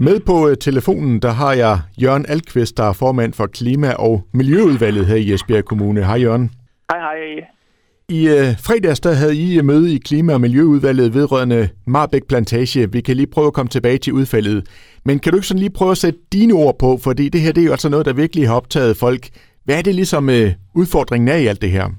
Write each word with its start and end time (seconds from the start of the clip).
Med 0.00 0.20
på 0.20 0.48
øh, 0.48 0.56
telefonen, 0.56 1.18
der 1.18 1.30
har 1.30 1.52
jeg 1.52 1.80
Jørgen 2.02 2.26
Alkvist, 2.28 2.76
der 2.76 2.84
er 2.84 2.92
formand 2.92 3.32
for 3.32 3.46
Klima- 3.46 3.92
og 3.92 4.22
Miljøudvalget 4.34 5.06
her 5.06 5.16
i 5.16 5.32
Esbjerg 5.32 5.64
Kommune. 5.64 6.04
Hej 6.04 6.16
Jørgen. 6.16 6.50
Hej 6.90 7.00
hej. 7.00 7.44
I 8.08 8.28
øh, 8.28 8.58
fredags 8.60 9.00
der 9.00 9.12
havde 9.12 9.36
I 9.36 9.60
møde 9.60 9.94
i 9.94 9.98
Klima- 9.98 10.32
og 10.32 10.40
Miljøudvalget 10.40 11.14
vedrørende 11.14 11.68
Marbæk 11.86 12.22
Plantage. 12.28 12.92
Vi 12.92 13.00
kan 13.00 13.16
lige 13.16 13.26
prøve 13.26 13.46
at 13.46 13.52
komme 13.52 13.68
tilbage 13.68 13.98
til 13.98 14.12
udfaldet. 14.12 14.66
Men 15.04 15.18
kan 15.18 15.32
du 15.32 15.38
ikke 15.38 15.48
sådan 15.48 15.58
lige 15.58 15.70
prøve 15.70 15.90
at 15.90 15.98
sætte 15.98 16.18
dine 16.32 16.54
ord 16.54 16.78
på, 16.78 16.98
fordi 17.02 17.28
det 17.28 17.40
her 17.40 17.52
det 17.52 17.60
er 17.60 17.66
jo 17.66 17.72
altså 17.72 17.88
noget, 17.88 18.06
der 18.06 18.12
virkelig 18.12 18.48
har 18.48 18.54
optaget 18.54 18.96
folk. 18.96 19.28
Hvad 19.64 19.78
er 19.78 19.82
det 19.82 19.94
ligesom 19.94 20.30
øh, 20.30 20.52
udfordringen 20.74 21.28
er 21.28 21.36
i 21.36 21.46
alt 21.46 21.62
det 21.62 21.70
her? 21.70 21.90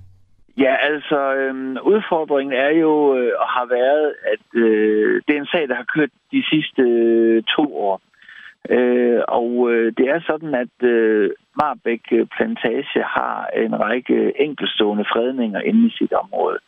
Ja, 0.59 0.75
altså 0.91 1.33
øhm, 1.33 1.77
udfordringen 1.83 2.53
er 2.53 2.69
jo 2.69 3.17
øh, 3.17 3.33
og 3.39 3.47
har 3.47 3.65
været, 3.65 4.13
at 4.33 4.45
øh, 4.61 5.21
det 5.27 5.35
er 5.35 5.39
en 5.39 5.53
sag, 5.53 5.67
der 5.67 5.75
har 5.75 5.93
kørt 5.95 6.09
de 6.31 6.43
sidste 6.51 6.81
øh, 6.81 7.43
to 7.55 7.77
år. 7.77 8.01
Øh, 8.69 9.21
og 9.27 9.71
øh, 9.71 9.93
det 9.97 10.05
er 10.09 10.19
sådan, 10.27 10.55
at 10.55 10.87
øh, 10.89 11.29
Marbæk 11.61 12.01
øh, 12.11 12.27
Plantage 12.35 13.03
har 13.03 13.49
en 13.65 13.79
række 13.79 14.41
enkelstående 14.41 15.05
fredninger 15.13 15.59
inde 15.59 15.87
i 15.87 15.95
sit 15.97 16.13
område. 16.13 16.59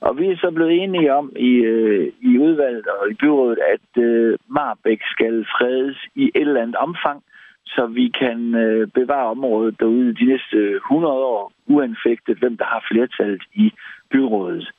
Og 0.00 0.18
vi 0.18 0.26
er 0.26 0.36
så 0.36 0.50
blevet 0.50 0.82
enige 0.82 1.14
om 1.14 1.32
i, 1.36 1.52
øh, 1.74 2.12
i 2.20 2.38
udvalget 2.38 2.86
og 2.86 3.10
i 3.10 3.14
byrådet, 3.14 3.58
at 3.74 4.02
øh, 4.02 4.38
Marbæk 4.48 5.00
skal 5.14 5.46
fredes 5.58 5.98
i 6.14 6.24
et 6.34 6.40
eller 6.40 6.62
andet 6.62 6.76
omfang, 6.76 7.22
så 7.74 7.86
vi 7.86 8.06
kan 8.08 8.54
øh, 8.54 8.88
bevare 8.88 9.30
området 9.30 9.80
derude 9.80 10.14
de 10.14 10.24
næste 10.24 10.56
øh, 10.56 10.76
100 10.76 11.14
år, 11.14 11.52
uanfægtet 11.66 12.38
hvem 12.38 12.56
der 12.56 12.64
har 12.64 12.84
flertallet 12.90 13.42
i 13.54 13.72
byrådet. 14.10 14.70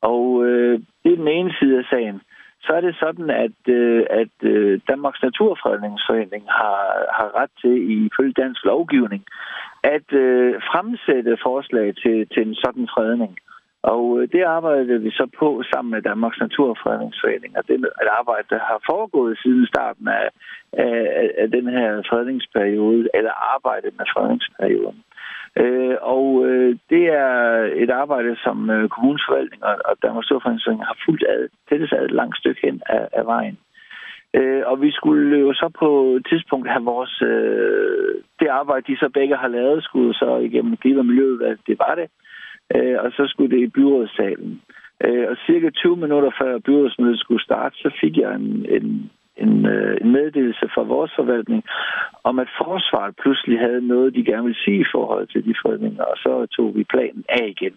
Og 0.00 0.46
øh, 0.46 0.80
det 1.02 1.12
er 1.12 1.16
den 1.16 1.28
ene 1.28 1.54
side 1.58 1.78
af 1.78 1.84
sagen. 1.90 2.20
Så 2.60 2.72
er 2.72 2.80
det 2.80 2.96
sådan, 3.00 3.30
at, 3.30 3.60
øh, 3.68 4.04
at 4.10 4.34
øh, 4.42 4.80
Danmarks 4.88 5.22
Naturfredningsforening 5.22 6.44
har, 6.48 6.80
har 7.18 7.28
ret 7.40 7.50
til, 7.60 8.06
ifølge 8.06 8.32
dansk 8.32 8.64
lovgivning, 8.64 9.24
at 9.82 10.12
øh, 10.12 10.54
fremsætte 10.70 11.36
forslag 11.42 11.94
til, 12.02 12.26
til 12.32 12.42
en 12.48 12.54
sådan 12.54 12.88
fredning. 12.94 13.38
Og 13.94 14.04
øh, 14.18 14.28
det 14.34 14.42
arbejdede 14.42 15.00
vi 15.02 15.10
så 15.10 15.26
på 15.38 15.62
sammen 15.72 15.90
med 15.90 16.02
Danmarks 16.02 16.40
Naturfredningsforening, 16.40 17.52
og 17.58 17.62
det 17.68 17.74
er 17.74 18.04
et 18.04 18.12
arbejde, 18.20 18.46
der 18.50 18.58
har 18.70 18.80
foregået 18.90 19.38
siden 19.42 19.66
starten 19.66 20.08
af, 20.08 20.28
af, 20.72 21.30
af 21.38 21.50
den 21.50 21.66
her 21.68 22.02
fredningsperiode, 22.10 23.08
eller 23.14 23.54
arbejdet 23.54 23.92
med 23.98 24.06
fredningsperioden. 24.14 25.02
Øh, 25.62 25.96
og 26.02 26.46
øh, 26.46 26.76
det 26.90 27.04
er 27.24 27.36
et 27.84 27.90
arbejde, 27.90 28.36
som 28.44 28.70
øh, 28.70 28.88
kommunesforvaltningen 28.88 29.64
og, 29.70 29.76
og 29.84 29.94
Danmarks 30.02 30.26
Naturfredningsforening 30.26 30.86
har 30.86 30.98
fulgt 31.04 31.24
ad, 31.28 31.48
tættes 31.68 31.92
ad 31.92 32.04
et 32.04 32.18
langt 32.20 32.36
stykke 32.38 32.60
hen 32.66 32.82
af, 32.86 33.08
af 33.12 33.26
vejen. 33.26 33.58
Øh, 34.34 34.62
og 34.66 34.82
vi 34.82 34.90
skulle 34.90 35.38
jo 35.38 35.52
så 35.52 35.68
på 35.78 35.88
et 36.18 36.26
tidspunkt 36.30 36.68
have 36.70 36.84
vores... 36.84 37.22
Øh, 37.22 38.14
det 38.40 38.48
arbejde, 38.48 38.92
de 38.92 38.98
så 38.98 39.08
begge 39.14 39.36
har 39.36 39.48
lavet, 39.48 39.84
skulle 39.84 40.14
så 40.14 40.36
igennem 40.36 40.76
klima- 40.76 40.98
og 40.98 41.06
miljøudvalget, 41.06 41.66
det 41.66 41.78
var 41.78 41.94
det 41.94 42.08
øh, 42.10 42.27
Øh, 42.76 42.96
og 43.04 43.12
så 43.12 43.26
skulle 43.26 43.56
det 43.56 43.62
i 43.62 43.74
byrådssalen. 43.76 44.62
Øh, 45.04 45.26
og 45.30 45.36
cirka 45.46 45.70
20 45.70 45.96
minutter 45.96 46.30
før 46.40 46.58
byrådsmødet 46.58 47.20
skulle 47.20 47.44
starte, 47.44 47.76
så 47.76 47.90
fik 48.00 48.16
jeg 48.16 48.34
en, 48.34 48.66
en, 48.76 49.10
en, 49.36 49.66
øh, 49.66 49.98
en 50.00 50.12
meddelelse 50.12 50.68
fra 50.74 50.82
vores 50.82 51.12
forvaltning 51.16 51.64
om, 52.24 52.38
at 52.38 52.48
forsvaret 52.58 53.16
pludselig 53.22 53.58
havde 53.58 53.86
noget, 53.86 54.14
de 54.14 54.24
gerne 54.24 54.44
ville 54.44 54.64
sige 54.64 54.80
i 54.80 54.92
forhold 54.92 55.26
til 55.26 55.44
de 55.44 55.54
fredninger, 55.62 56.04
og 56.04 56.16
så 56.16 56.46
tog 56.56 56.76
vi 56.76 56.84
planen 56.84 57.24
af 57.28 57.46
igen. 57.48 57.74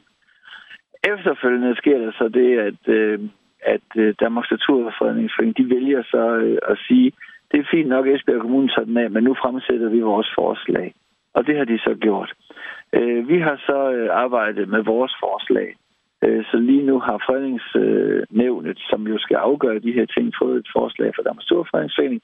Efterfølgende 1.03 1.75
sker 1.75 1.97
der 1.97 2.11
så 2.11 2.29
det, 2.29 2.59
at, 2.59 2.93
øh, 2.95 3.19
at 3.61 3.87
øh, 3.95 4.15
Danmarks 4.19 4.51
Naturfredningsforening, 4.51 5.57
de 5.57 5.69
vælger 5.75 6.03
så 6.03 6.35
øh, 6.37 6.57
at 6.67 6.77
sige, 6.87 7.11
det 7.51 7.59
er 7.59 7.71
fint 7.71 7.89
nok, 7.89 8.07
Esbjerg 8.07 8.41
Kommune 8.41 8.67
tager 8.67 8.85
den 8.85 8.97
af, 8.97 9.11
men 9.11 9.23
nu 9.23 9.33
fremsætter 9.33 9.89
vi 9.89 9.99
vores 9.99 10.31
forslag. 10.35 10.93
Og 11.33 11.47
det 11.47 11.57
har 11.57 11.65
de 11.65 11.79
så 11.79 11.95
gjort. 12.01 12.33
Øh, 12.93 13.27
vi 13.27 13.39
har 13.39 13.57
så 13.65 13.91
øh, 13.91 14.09
arbejdet 14.11 14.69
med 14.69 14.83
vores 14.83 15.13
forslag. 15.19 15.75
Øh, 16.23 16.45
så 16.45 16.57
lige 16.57 16.83
nu 16.83 16.99
har 16.99 17.17
fredningsnævnet, 17.27 18.77
øh, 18.77 18.89
som 18.89 19.07
jo 19.07 19.17
skal 19.19 19.35
afgøre 19.35 19.79
de 19.79 19.91
her 19.91 20.05
ting, 20.05 20.33
fået 20.41 20.57
et 20.57 20.69
forslag 20.75 21.11
fra 21.15 21.23
Danmarks 21.23 21.45
Storfredningsforening 21.45 22.21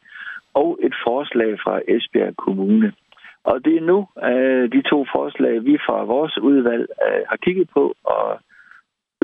og 0.53 0.79
et 0.83 0.95
forslag 1.07 1.59
fra 1.63 1.81
Esbjerg 1.87 2.35
Kommune. 2.35 2.93
Og 3.43 3.65
det 3.65 3.75
er 3.77 3.89
nu 3.91 4.07
øh, 4.29 4.71
de 4.71 4.81
to 4.81 5.05
forslag, 5.15 5.65
vi 5.65 5.77
fra 5.87 6.03
vores 6.03 6.37
udvalg 6.37 6.85
øh, 7.07 7.21
har 7.29 7.37
kigget 7.45 7.69
på 7.73 7.93
og 8.03 8.39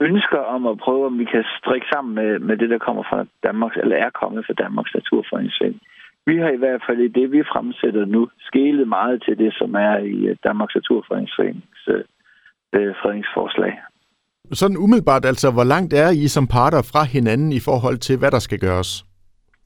ønsker 0.01 0.41
om 0.55 0.67
at 0.67 0.77
prøve, 0.77 1.05
om 1.05 1.19
vi 1.19 1.25
kan 1.25 1.43
strikke 1.59 1.87
sammen 1.93 2.15
med, 2.15 2.39
med 2.39 2.57
det, 2.57 2.69
der 2.69 2.77
kommer 2.77 3.03
fra 3.03 3.25
Danmarks, 3.43 3.77
eller 3.77 3.97
er 3.97 4.09
kommet 4.09 4.45
fra 4.45 4.53
Danmarks 4.53 4.93
Naturfredningsforening. 4.93 5.81
Vi 6.25 6.37
har 6.37 6.49
i 6.49 6.57
hvert 6.57 6.83
fald 6.87 6.99
i 6.99 7.07
det, 7.07 7.31
vi 7.31 7.43
fremsætter 7.43 8.05
nu, 8.05 8.29
skælet 8.39 8.87
meget 8.87 9.23
til 9.23 9.37
det, 9.37 9.53
som 9.53 9.75
er 9.75 9.97
i 9.97 10.27
øh, 10.29 10.35
Danmarks 10.43 10.75
Naturfredningsforenings 10.75 11.87
øh, 11.87 12.03
øh, 12.75 12.95
fredningsforslag. 13.01 13.73
Sådan 14.51 14.77
umiddelbart, 14.77 15.25
altså, 15.25 15.51
hvor 15.51 15.63
langt 15.63 15.93
er 15.93 16.09
I 16.23 16.27
som 16.27 16.47
parter 16.47 16.81
fra 16.91 17.03
hinanden 17.15 17.51
i 17.51 17.61
forhold 17.69 17.97
til, 17.97 18.19
hvad 18.19 18.31
der 18.31 18.39
skal 18.39 18.59
gøres? 18.59 19.05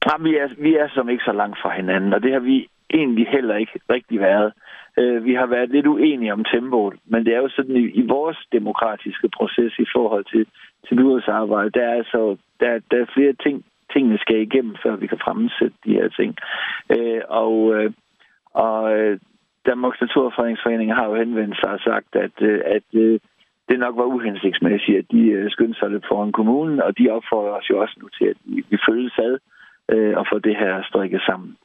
Ja, 0.06 0.14
vi, 0.24 0.36
er, 0.36 0.50
vi 0.58 0.76
er 0.76 0.88
som 0.96 1.10
ikke 1.10 1.24
så 1.24 1.32
langt 1.32 1.58
fra 1.62 1.72
hinanden, 1.76 2.14
og 2.14 2.22
det 2.24 2.32
har 2.34 2.40
vi 2.40 2.68
egentlig 2.94 3.28
heller 3.28 3.56
ikke 3.56 3.80
rigtig 3.90 4.20
været. 4.20 4.54
Øh, 5.00 5.26
vi 5.26 5.34
har 5.34 5.46
været 5.46 5.70
lidt 5.70 5.88
uenige 5.88 6.34
om 6.34 6.44
tempoet, 6.44 6.96
men 7.06 7.26
det 7.26 7.34
er 7.34 7.38
jo 7.38 7.50
sådan 7.50 7.76
i, 7.76 7.86
i 8.02 8.04
vores 8.08 8.38
demokratiske 8.52 9.30
proces 9.38 9.74
i 9.80 9.88
forhold 9.96 10.26
til, 10.34 10.46
til 10.88 10.96
byrådsarbejde, 10.96 11.70
der 11.70 11.84
er, 11.84 11.96
altså, 11.96 12.38
der, 12.60 12.80
der 12.92 12.98
er 13.02 13.14
flere 13.14 13.34
ting, 13.44 13.66
tingene 13.94 14.18
skal 14.18 14.42
igennem, 14.42 14.76
før 14.84 14.96
vi 14.96 15.08
kan 15.08 15.20
fremsætte 15.26 15.78
de 15.86 15.94
her 15.94 16.08
ting. 16.10 16.36
Øh, 16.90 17.22
og 17.30 17.76
øh, 17.76 17.92
og 18.54 19.00
øh, 19.00 19.20
Danmarks 19.66 20.02
Naturfredningsforening 20.02 20.96
har 20.96 21.06
jo 21.06 21.16
henvendt 21.16 21.56
sig 21.58 21.72
og 21.72 21.80
sagt, 21.80 22.16
at, 22.16 22.36
øh, 22.42 22.62
at 22.66 22.88
øh, 22.94 23.20
det 23.70 23.80
nok 23.80 23.96
var 23.98 24.04
uhensigtsmæssigt, 24.04 24.98
at 24.98 25.06
de 25.12 25.24
øh, 25.38 25.52
skyndte 25.52 25.80
sig 25.80 25.90
lidt 25.90 26.08
foran 26.08 26.32
kommunen, 26.32 26.82
og 26.82 26.98
de 26.98 27.10
opfordrer 27.10 27.58
os 27.60 27.70
jo 27.70 27.82
også 27.82 27.96
nu 28.02 28.08
til, 28.08 28.26
at 28.26 28.38
vi, 28.46 28.66
vi 28.70 28.78
følges 28.90 29.18
ad 29.18 29.38
øh, 29.94 30.18
og 30.18 30.26
får 30.32 30.40
det 30.40 30.56
her 30.56 30.84
strikket 30.84 31.22
sammen 31.22 31.58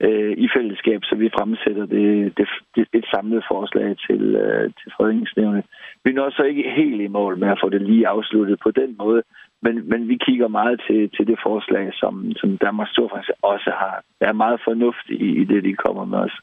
øh, 0.00 0.32
i 0.44 0.48
fællesskab, 0.56 1.00
så 1.04 1.14
vi 1.16 1.36
fremsætter 1.38 1.86
det, 1.86 2.38
det, 2.38 2.48
det, 2.76 2.88
et 2.92 3.06
samlet 3.14 3.44
forslag 3.52 3.96
til, 4.06 4.22
øh, 4.44 4.70
til 4.80 4.92
fredningsnævnet. 4.96 5.64
Vi 6.04 6.12
når 6.12 6.30
så 6.30 6.42
ikke 6.42 6.70
helt 6.70 7.00
i 7.00 7.08
mål 7.18 7.38
med 7.38 7.48
at 7.48 7.60
få 7.62 7.68
det 7.68 7.82
lige 7.82 8.08
afsluttet 8.08 8.58
på 8.62 8.70
den 8.70 8.94
måde, 8.98 9.22
men, 9.64 9.74
men 9.90 10.08
vi 10.08 10.16
kigger 10.26 10.48
meget 10.48 10.76
til, 10.88 11.10
til 11.16 11.24
det 11.26 11.38
forslag, 11.46 11.86
som, 11.92 12.32
som 12.40 12.58
Danmarks 12.58 12.90
Storfrans 12.90 13.30
også 13.42 13.70
har. 13.82 14.02
Der 14.20 14.26
er 14.28 14.42
meget 14.44 14.60
fornuft 14.64 15.06
i, 15.08 15.28
i 15.40 15.44
det, 15.44 15.64
de 15.64 15.74
kommer 15.84 16.04
med 16.04 16.18
os. 16.18 16.36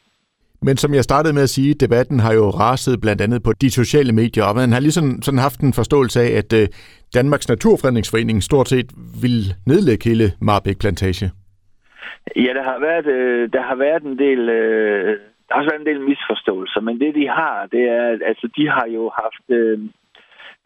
Men 0.67 0.77
som 0.77 0.93
jeg 0.93 1.03
startede 1.03 1.33
med 1.33 1.43
at 1.43 1.49
sige, 1.49 1.73
debatten 1.73 2.19
har 2.19 2.33
jo 2.33 2.45
raset 2.49 3.01
blandt 3.01 3.21
andet 3.21 3.43
på 3.43 3.51
de 3.61 3.69
sociale 3.71 4.13
medier, 4.13 4.43
og 4.43 4.55
man 4.55 4.71
har 4.71 4.79
ligesom 4.79 5.21
sådan 5.21 5.45
haft 5.47 5.59
en 5.59 5.73
forståelse 5.73 6.21
af, 6.21 6.29
at 6.41 6.53
øh, 6.61 6.67
Danmarks 7.13 7.49
Naturfredningsforening 7.49 8.43
stort 8.43 8.67
set 8.67 8.89
vil 9.23 9.39
nedlægge 9.67 10.09
hele 10.09 10.25
Marbæk 10.41 10.77
Plantage. 10.79 11.31
Ja, 12.35 12.51
der 12.57 12.63
har 12.63 12.79
været, 12.79 13.07
øh, 13.17 13.49
der 13.53 13.61
har 13.61 13.75
været 13.75 14.03
en 14.03 14.17
del... 14.25 14.49
Øh, 14.49 15.17
der 15.45 15.51
har 15.53 15.61
også 15.61 15.71
været 15.71 15.83
en 15.85 15.91
del 15.91 16.01
misforståelser, 16.09 16.81
men 16.81 16.99
det 16.99 17.15
de 17.15 17.27
har, 17.27 17.67
det 17.71 17.83
er, 17.97 18.07
altså 18.29 18.49
de 18.57 18.69
har 18.69 18.87
jo 18.97 19.11
haft... 19.21 19.45
Øh, 19.59 19.79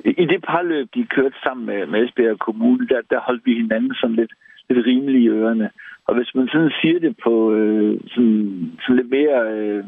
i 0.06 0.26
det 0.26 0.42
parløb, 0.42 0.88
de 0.96 1.06
kørte 1.06 1.36
sammen 1.44 1.66
med, 1.66 1.86
med 1.86 2.04
Esbjerg 2.04 2.40
Kommune, 2.40 2.88
der, 2.88 3.02
der 3.10 3.20
holdt 3.20 3.46
vi 3.46 3.54
hinanden 3.54 3.94
sådan 3.96 4.16
lidt, 4.16 4.34
lidt 4.70 4.86
rimelige 4.86 5.30
ørerne. 5.30 5.70
Og 6.08 6.16
hvis 6.16 6.36
man 6.36 6.48
sådan 6.48 6.72
siger 6.82 7.00
det 7.00 7.16
på 7.24 7.54
øh, 7.54 8.00
sådan, 8.08 8.72
sådan 8.82 8.96
lidt 8.96 9.10
mere 9.10 9.38
øh, 9.54 9.84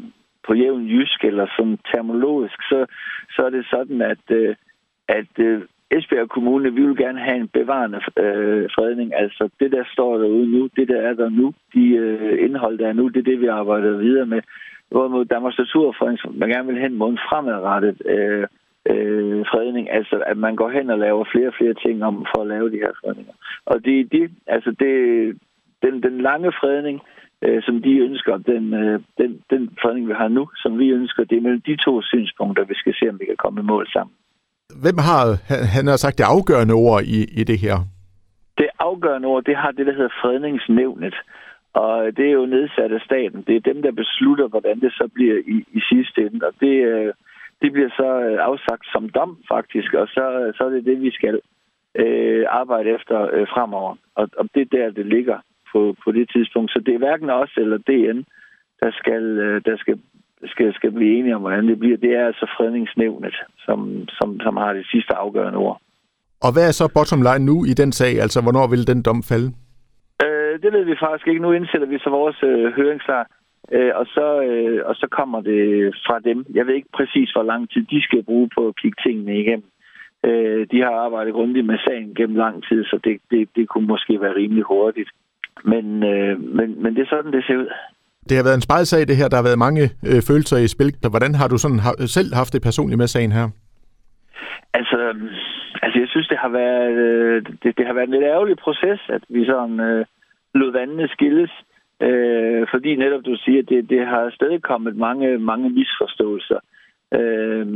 på 0.46 0.54
jævn 0.54 0.86
jysk 0.86 1.24
eller 1.24 1.46
sådan 1.56 1.78
termologisk, 1.92 2.62
så, 2.62 2.86
så 3.30 3.42
er 3.46 3.50
det 3.50 3.66
sådan, 3.70 4.02
at, 4.02 4.24
øh, 4.30 4.54
at 5.08 5.32
øh, 5.38 5.62
Esbjerg 5.90 6.28
Kommune, 6.28 6.74
vi 6.74 6.82
vil 6.82 6.96
gerne 6.96 7.20
have 7.20 7.36
en 7.36 7.48
bevarende 7.48 8.00
øh, 8.18 8.68
fredning. 8.74 9.14
Altså 9.14 9.48
det, 9.60 9.72
der 9.72 9.84
står 9.92 10.18
derude 10.18 10.52
nu, 10.52 10.68
det 10.76 10.88
der 10.88 11.00
er 11.00 11.14
der 11.14 11.28
nu, 11.28 11.54
de 11.74 11.84
øh, 11.88 12.44
indhold, 12.44 12.78
der 12.78 12.88
er 12.88 12.92
nu, 12.92 13.08
det 13.08 13.16
er 13.16 13.30
det, 13.30 13.40
vi 13.40 13.46
arbejder 13.46 13.96
videre 13.96 14.26
med. 14.26 14.42
Hvorimod 14.90 15.24
Danmarks 15.24 15.58
Naturfredning, 15.58 16.38
man 16.38 16.48
gerne 16.48 16.72
vil 16.72 16.82
hen 16.82 16.94
mod 16.94 17.10
en 17.10 17.18
fremadrettet 17.28 18.02
øh, 18.06 18.46
øh, 18.86 19.46
fredning, 19.52 19.90
altså 19.90 20.22
at 20.26 20.36
man 20.36 20.56
går 20.56 20.70
hen 20.70 20.90
og 20.90 20.98
laver 20.98 21.24
flere 21.32 21.48
og 21.48 21.54
flere 21.58 21.74
ting 21.74 22.04
om 22.04 22.26
for 22.34 22.42
at 22.42 22.48
lave 22.48 22.70
de 22.70 22.82
her 22.84 22.92
fredninger. 23.00 23.32
Og 23.66 23.84
det 23.84 24.00
er 24.00 24.04
de, 24.04 24.28
altså 24.46 24.70
det, 24.80 24.92
den, 25.82 26.02
den 26.02 26.20
lange 26.20 26.52
fredning, 26.60 27.00
øh, 27.42 27.62
som 27.62 27.82
de 27.82 27.92
ønsker, 27.98 28.36
den, 28.36 28.74
øh, 28.74 29.00
den, 29.18 29.42
den 29.50 29.62
fredning, 29.82 30.08
vi 30.08 30.14
har 30.16 30.28
nu, 30.28 30.48
som 30.56 30.78
vi 30.78 30.88
ønsker, 30.88 31.24
det 31.24 31.36
er 31.36 31.40
mellem 31.40 31.60
de 31.60 31.76
to 31.76 32.02
synspunkter, 32.02 32.64
vi 32.64 32.74
skal 32.74 32.94
se, 32.94 33.08
om 33.08 33.20
vi 33.20 33.24
kan 33.24 33.36
komme 33.44 33.60
i 33.60 33.64
mål 33.64 33.86
sammen. 33.92 34.14
Hvem 34.82 34.98
har, 34.98 35.22
han 35.76 35.86
har 35.86 35.96
sagt, 35.96 36.18
det 36.18 36.24
afgørende 36.24 36.74
ord 36.74 37.02
i, 37.02 37.20
i 37.40 37.44
det 37.44 37.58
her? 37.58 37.76
Det 38.58 38.68
afgørende 38.78 39.28
ord, 39.28 39.44
det 39.44 39.56
har 39.56 39.70
det, 39.70 39.86
der 39.86 39.92
hedder 39.92 40.18
fredningsnævnet. 40.22 41.14
Og 41.72 42.16
det 42.16 42.26
er 42.28 42.32
jo 42.40 42.46
nedsat 42.46 42.92
af 42.92 43.00
staten. 43.00 43.44
Det 43.46 43.56
er 43.56 43.72
dem, 43.72 43.82
der 43.82 43.92
beslutter, 43.92 44.48
hvordan 44.48 44.80
det 44.80 44.92
så 44.92 45.08
bliver 45.14 45.36
i, 45.54 45.56
i 45.78 45.80
sidste 45.92 46.20
ende. 46.26 46.46
Og 46.46 46.54
det, 46.60 46.74
øh, 46.92 47.12
det 47.62 47.72
bliver 47.72 47.90
så 48.00 48.08
øh, 48.20 48.38
afsagt 48.48 48.86
som 48.92 49.08
dom, 49.08 49.38
faktisk. 49.48 49.94
Og 49.94 50.06
så, 50.08 50.52
så 50.56 50.64
er 50.64 50.70
det 50.70 50.84
det, 50.84 51.02
vi 51.02 51.10
skal 51.10 51.40
øh, 51.94 52.46
arbejde 52.48 52.90
efter 52.90 53.16
øh, 53.34 53.46
fremover. 53.54 53.94
Og, 54.14 54.28
og 54.38 54.44
det 54.54 54.62
er 54.62 54.76
der, 54.76 54.90
det 54.90 55.06
ligger. 55.06 55.38
på, 55.72 55.80
på 56.04 56.08
det 56.12 56.26
tidspunkt. 56.34 56.70
Så 56.70 56.78
det 56.86 56.94
er 56.94 57.04
hverken 57.04 57.30
os 57.30 57.52
eller 57.62 57.78
DN, 57.88 58.18
der 58.82 58.90
skal, 59.00 59.22
øh, 59.46 59.62
der 59.68 59.76
skal, 59.76 59.96
skal, 60.52 60.74
skal 60.74 60.92
blive 60.92 61.18
enige 61.18 61.36
om, 61.36 61.40
hvordan 61.40 61.68
det 61.68 61.78
bliver. 61.78 61.96
Det 61.96 62.12
er 62.18 62.26
altså 62.26 62.46
fredningsnævnet, 62.56 63.36
som, 63.66 63.78
som, 64.08 64.40
som 64.40 64.56
har 64.56 64.72
det 64.72 64.86
sidste 64.92 65.14
afgørende 65.14 65.58
ord. 65.58 65.80
Og 66.44 66.52
hvad 66.52 66.64
er 66.68 66.74
så 66.80 66.86
bottom 66.94 67.22
line 67.28 67.44
nu 67.50 67.56
i 67.64 67.74
den 67.82 67.92
sag? 67.92 68.12
Altså, 68.24 68.38
hvornår 68.42 68.66
vil 68.68 68.86
den 68.86 69.02
dom 69.02 69.22
falde? 69.30 69.48
Øh, 70.24 70.54
det 70.62 70.70
ved 70.72 70.84
vi 70.84 70.96
faktisk 71.06 71.26
ikke. 71.28 71.42
Nu 71.42 71.52
indsætter 71.52 71.88
vi 71.88 71.98
så 71.98 72.10
vores 72.10 72.38
øh, 72.42 72.72
høringsklar, 72.78 73.26
øh, 73.72 73.92
og, 73.94 74.06
så, 74.06 74.42
øh, 74.42 74.80
og 74.88 74.94
så 74.94 75.06
kommer 75.10 75.40
det 75.40 75.94
fra 76.06 76.18
dem. 76.18 76.46
Jeg 76.54 76.66
ved 76.66 76.74
ikke 76.74 76.94
præcis, 76.94 77.30
hvor 77.30 77.42
lang 77.42 77.70
tid 77.70 77.82
de 77.82 78.02
skal 78.02 78.22
bruge 78.22 78.48
på 78.56 78.68
at 78.68 78.76
kigge 78.76 79.02
tingene 79.06 79.40
igennem. 79.40 79.70
Øh, 80.26 80.66
de 80.72 80.78
har 80.80 80.94
arbejdet 81.06 81.32
grundigt 81.34 81.66
med 81.66 81.78
sagen 81.86 82.14
gennem 82.14 82.36
lang 82.36 82.64
tid, 82.68 82.84
så 82.84 83.00
det, 83.04 83.20
det, 83.30 83.48
det 83.56 83.68
kunne 83.68 83.86
måske 83.86 84.20
være 84.20 84.36
rimelig 84.36 84.64
hurtigt. 84.64 85.10
Men, 85.64 86.02
øh, 86.02 86.40
men, 86.40 86.82
men 86.82 86.94
det 86.94 87.02
er 87.02 87.08
sådan, 87.08 87.32
det 87.32 87.44
ser 87.44 87.56
ud. 87.56 87.70
Det 88.28 88.36
har 88.36 88.44
været 88.44 88.54
en 88.60 88.68
spejlsag, 88.68 89.08
det 89.08 89.16
her. 89.16 89.28
Der 89.28 89.36
har 89.36 89.48
været 89.48 89.64
mange 89.66 89.84
øh, 90.08 90.20
følelser 90.28 90.56
i 90.56 90.68
spil. 90.68 90.92
Hvordan 91.14 91.34
har 91.34 91.48
du 91.48 91.58
sådan 91.58 91.78
har, 91.78 91.94
selv 92.06 92.34
haft 92.34 92.52
det 92.52 92.62
personligt 92.62 92.98
med 92.98 93.06
sagen 93.06 93.32
her? 93.32 93.46
Altså, 94.74 94.98
altså 95.82 95.96
jeg 96.02 96.08
synes, 96.08 96.28
det 96.28 96.38
har 96.38 96.48
været, 96.48 96.92
øh, 97.06 97.42
det, 97.62 97.78
det 97.78 97.86
har 97.86 97.94
været 97.94 98.06
en 98.06 98.14
lidt 98.14 98.30
ærgerlig 98.34 98.56
proces, 98.56 99.00
at 99.08 99.22
vi 99.28 99.46
sådan 99.46 99.80
øh, 99.80 100.04
lod 100.54 100.72
vandene 100.72 101.08
skilles. 101.08 101.52
Øh, 102.02 102.66
fordi 102.70 102.96
netop 102.96 103.24
du 103.24 103.36
siger, 103.36 103.58
at 103.62 103.68
det, 103.68 103.90
det 103.90 104.06
har 104.06 104.30
stadig 104.30 104.62
kommet 104.62 104.96
mange, 104.96 105.38
mange 105.38 105.70
misforståelser. 105.70 106.60
Øh, 107.14 107.66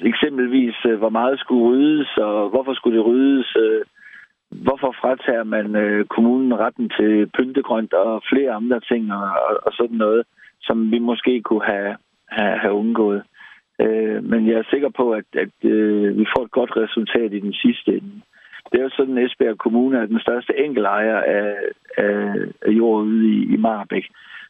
eksempelvis, 0.00 0.74
øh, 0.86 0.98
hvor 0.98 1.08
meget 1.08 1.38
skulle 1.40 1.64
ryddes, 1.64 2.16
og 2.16 2.48
hvorfor 2.50 2.74
skulle 2.74 2.98
det 2.98 3.06
ryddes? 3.06 3.56
Øh, 3.56 3.82
hvorfor 4.50 4.94
fratager 5.00 5.44
man 5.44 5.76
øh, 5.76 6.04
kommunen 6.06 6.58
retten 6.58 6.90
til 6.98 7.30
pyntegrønt 7.36 7.92
og 7.92 8.22
flere 8.32 8.52
andre 8.52 8.80
ting 8.80 9.12
og, 9.12 9.22
og, 9.22 9.60
og 9.66 9.72
sådan 9.72 9.96
noget, 9.96 10.22
som 10.60 10.90
vi 10.90 10.98
måske 10.98 11.40
kunne 11.42 11.64
have, 11.64 11.96
have, 12.28 12.58
have 12.58 12.72
undgået. 12.72 13.22
Øh, 13.80 14.24
men 14.24 14.46
jeg 14.48 14.54
er 14.58 14.70
sikker 14.70 14.88
på, 14.88 15.12
at, 15.12 15.24
at 15.32 15.70
øh, 15.70 16.18
vi 16.18 16.26
får 16.36 16.44
et 16.44 16.50
godt 16.50 16.76
resultat 16.76 17.32
i 17.32 17.40
den 17.40 17.52
sidste 17.52 17.90
ende. 17.92 18.20
Det 18.72 18.78
er 18.78 18.84
jo 18.84 18.96
sådan, 18.96 19.18
at 19.18 19.24
Esbjerg 19.24 19.58
Kommune 19.58 19.98
er 19.98 20.06
den 20.06 20.20
største 20.20 20.52
enkelejer 20.64 21.16
af, 21.16 21.54
af, 21.98 22.34
af 22.66 22.70
jord 22.70 23.04
ude 23.04 23.28
i, 23.28 23.54
i 23.54 23.56
Marbæk. 23.56 24.06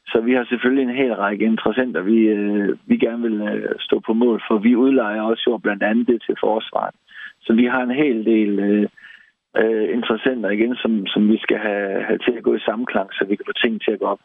Så 0.06 0.20
vi 0.20 0.32
har 0.34 0.44
selvfølgelig 0.44 0.82
en 0.84 1.00
hel 1.02 1.14
række 1.14 1.44
interessenter, 1.44 2.00
vi, 2.00 2.18
øh, 2.18 2.76
vi 2.86 2.96
gerne 2.96 3.22
vil 3.22 3.40
øh, 3.40 3.74
stå 3.80 4.00
på 4.06 4.12
mål 4.12 4.42
for. 4.48 4.58
Vi 4.58 4.76
udlejer 4.76 5.22
også 5.22 5.42
jord 5.46 5.62
blandt 5.62 5.82
andet 5.82 6.06
det 6.06 6.22
til 6.26 6.36
forsvaret. 6.40 6.94
Så 7.40 7.52
vi 7.52 7.64
har 7.64 7.82
en 7.82 7.96
hel 8.02 8.24
del 8.24 8.58
øh, 8.58 8.86
øh, 9.60 9.86
interessenter 9.96 10.50
igen, 10.50 10.74
som, 10.82 11.06
som 11.06 11.28
vi 11.28 11.38
skal 11.38 11.58
have, 11.58 12.02
have 12.08 12.18
til 12.18 12.34
at 12.38 12.42
gå 12.42 12.54
i 12.54 12.66
samklang, 12.68 13.08
så 13.12 13.24
vi 13.28 13.36
kan 13.36 13.44
få 13.48 13.52
ting 13.52 13.82
til 13.82 13.92
at 13.92 13.98
gå 13.98 14.06
op. 14.06 14.20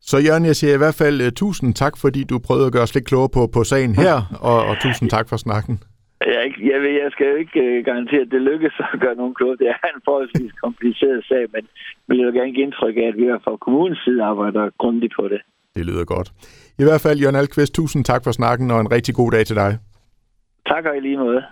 Så 0.00 0.16
Jørgen, 0.26 0.44
jeg 0.44 0.56
siger 0.56 0.74
i 0.74 0.82
hvert 0.82 0.98
fald 1.02 1.20
uh, 1.26 1.32
tusind 1.42 1.74
tak, 1.74 1.94
fordi 2.02 2.24
du 2.24 2.38
prøvede 2.46 2.66
at 2.66 2.72
gøre 2.72 2.82
os 2.82 2.94
lidt 2.94 3.06
klogere 3.06 3.32
på, 3.36 3.42
på 3.54 3.64
sagen 3.64 3.94
her, 3.94 4.16
og, 4.50 4.58
og 4.70 4.74
tusind 4.84 5.10
tak 5.10 5.28
for 5.28 5.36
snakken. 5.36 5.74
Jeg, 6.46 6.54
jeg, 6.72 6.78
ved, 6.82 6.92
jeg 7.02 7.10
skal 7.14 7.26
jo 7.32 7.36
ikke 7.42 7.58
uh, 7.64 7.84
garantere, 7.88 8.22
at 8.26 8.30
det 8.34 8.42
lykkes 8.50 8.74
at 8.92 9.00
gøre 9.04 9.16
nogen 9.20 9.34
klogere. 9.34 9.56
Det 9.62 9.68
er 9.74 9.88
en 9.94 10.02
forholdsvis 10.08 10.52
kompliceret 10.64 11.24
sag, 11.30 11.44
men 11.54 11.64
vil 12.08 12.18
jeg 12.18 12.32
gerne 12.38 12.52
give 12.54 12.66
indtryk 12.66 12.96
af, 13.02 13.06
at 13.12 13.16
vi 13.20 13.24
fra 13.44 13.56
kommunens 13.56 14.00
side 14.04 14.20
arbejder 14.30 14.64
grundigt 14.82 15.14
på 15.20 15.24
det. 15.32 15.40
Det 15.76 15.86
lyder 15.86 16.04
godt. 16.04 16.28
I 16.82 16.84
hvert 16.88 17.00
fald, 17.00 17.20
Jørgen 17.22 17.40
Alkvist, 17.42 17.74
tusind 17.74 18.04
tak 18.04 18.22
for 18.24 18.32
snakken, 18.32 18.70
og 18.70 18.80
en 18.80 18.92
rigtig 18.96 19.14
god 19.14 19.30
dag 19.30 19.44
til 19.46 19.56
dig. 19.56 19.70
Tak 20.72 20.84
og 20.84 20.96
i 20.96 21.00
lige 21.00 21.16
måde. 21.16 21.42